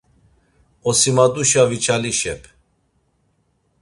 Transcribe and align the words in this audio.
Osimaduşa 0.89 1.63
viçalişep. 1.69 2.41